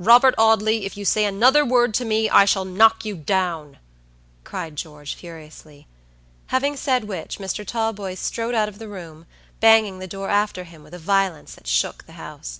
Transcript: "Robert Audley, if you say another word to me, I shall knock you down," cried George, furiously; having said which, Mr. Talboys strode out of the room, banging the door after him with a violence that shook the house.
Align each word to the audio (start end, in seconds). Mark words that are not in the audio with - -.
"Robert 0.00 0.34
Audley, 0.38 0.84
if 0.86 0.96
you 0.96 1.04
say 1.04 1.24
another 1.24 1.64
word 1.64 1.94
to 1.94 2.04
me, 2.04 2.28
I 2.28 2.44
shall 2.44 2.64
knock 2.64 3.04
you 3.04 3.14
down," 3.14 3.78
cried 4.42 4.74
George, 4.74 5.14
furiously; 5.14 5.86
having 6.48 6.76
said 6.76 7.04
which, 7.04 7.38
Mr. 7.38 7.64
Talboys 7.64 8.18
strode 8.18 8.56
out 8.56 8.68
of 8.68 8.80
the 8.80 8.88
room, 8.88 9.24
banging 9.60 10.00
the 10.00 10.08
door 10.08 10.30
after 10.30 10.64
him 10.64 10.82
with 10.82 10.94
a 10.94 10.98
violence 10.98 11.54
that 11.54 11.68
shook 11.68 12.06
the 12.06 12.14
house. 12.14 12.58